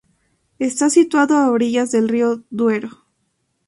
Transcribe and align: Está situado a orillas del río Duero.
Está 0.57 0.89
situado 0.89 1.37
a 1.37 1.51
orillas 1.51 1.91
del 1.91 2.09
río 2.09 2.43
Duero. 2.49 3.05